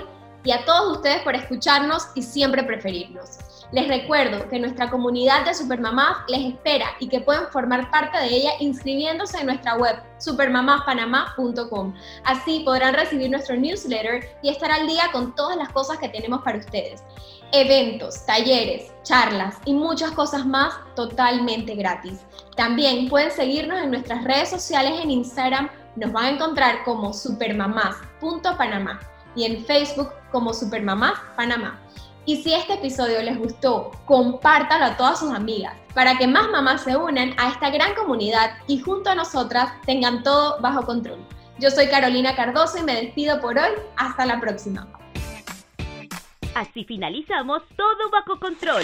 y 0.46 0.51
a 0.51 0.63
todos 0.63 0.96
ustedes 0.96 1.22
por 1.24 1.36
escucharnos 1.36 2.08
y 2.16 2.24
siempre 2.24 2.63
preferirnos. 2.63 3.57
Les 3.74 3.88
recuerdo 3.88 4.48
que 4.48 4.60
nuestra 4.60 4.90
comunidad 4.90 5.46
de 5.46 5.54
Supermamás 5.54 6.20
les 6.30 6.54
espera 6.54 6.86
y 7.00 7.10
que 7.10 7.20
pueden 7.20 7.48
formar 7.52 7.92
parte 7.92 8.18
de 8.18 8.28
ella 8.28 8.52
inscribiéndose 8.60 9.40
en 9.40 9.48
nuestra 9.48 9.76
web 9.76 10.02
supermamáspanamá.com. 10.20 11.94
Así 12.24 12.62
podrán 12.62 12.94
recibir 12.94 13.30
nuestro 13.30 13.58
newsletter 13.58 14.30
y 14.42 14.50
estar 14.50 14.72
al 14.72 14.88
día 14.88 15.10
con 15.12 15.36
todas 15.36 15.58
las 15.58 15.70
cosas 15.70 15.98
que 15.98 16.08
tenemos 16.08 16.42
para 16.44 16.60
ustedes. 16.60 17.04
Eventos, 17.52 18.26
talleres, 18.26 18.92
charlas 19.04 19.56
y 19.66 19.74
muchas 19.74 20.12
cosas 20.12 20.46
más 20.46 20.74
totalmente 20.96 21.76
gratis. 21.76 22.22
También 22.56 23.10
pueden 23.10 23.32
seguirnos 23.32 23.82
en 23.82 23.92
nuestras 23.92 24.24
redes 24.24 24.50
sociales 24.50 24.94
en 25.02 25.12
Instagram, 25.12 25.70
nos 25.98 26.12
van 26.14 26.26
a 26.26 26.30
encontrar 26.30 26.84
como 26.86 27.12
supermamás.panamá 27.12 29.00
y 29.36 29.46
en 29.46 29.66
Facebook 29.66 30.10
como 30.32 30.54
Supermamás 30.54 31.14
Panamá. 31.36 31.80
Y 32.27 32.36
si 32.43 32.53
este 32.53 32.74
episodio 32.74 33.24
les 33.24 33.38
gustó, 33.39 33.89
compártalo 34.05 34.84
a 34.84 34.98
todas 34.98 35.19
sus 35.19 35.34
amigas 35.34 35.74
para 35.96 36.17
que 36.17 36.27
más 36.27 36.50
mamás 36.50 36.84
se 36.84 36.98
unan 36.98 37.34
a 37.38 37.48
esta 37.51 37.69
gran 37.69 37.96
comunidad 37.96 38.57
y 38.67 38.79
junto 38.81 39.10
a 39.10 39.15
nosotras 39.15 39.72
tengan 39.86 40.24
todo 40.24 40.60
bajo 40.60 40.86
control. 40.86 41.19
Yo 41.57 41.72
soy 41.72 41.88
Carolina 41.88 42.36
Cardoso 42.36 42.79
y 42.79 42.84
me 42.84 43.01
despido 43.01 43.39
por 43.39 43.57
hoy. 43.57 43.72
Hasta 43.96 44.25
la 44.25 44.41
próxima. 44.41 44.89
Así 46.53 46.84
finalizamos 46.84 47.63
todo 47.77 48.10
bajo 48.12 48.38
control. 48.41 48.84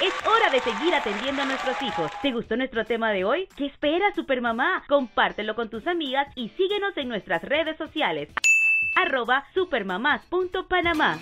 Es 0.00 0.14
hora 0.26 0.48
de 0.50 0.60
seguir 0.60 0.94
atendiendo 0.94 1.42
a 1.42 1.44
nuestros 1.44 1.80
hijos. 1.82 2.10
¿Te 2.22 2.32
gustó 2.32 2.56
nuestro 2.56 2.86
tema 2.86 3.10
de 3.10 3.26
hoy? 3.26 3.46
¿Qué 3.56 3.66
espera 3.66 4.14
Supermamá? 4.14 4.84
Compártelo 4.88 5.54
con 5.54 5.68
tus 5.68 5.86
amigas 5.86 6.28
y 6.34 6.48
síguenos 6.56 6.96
en 6.96 7.08
nuestras 7.08 7.42
redes 7.42 7.76
sociales. 7.76 8.30
arroba 8.96 9.44
supermamás.panamá. 9.52 11.18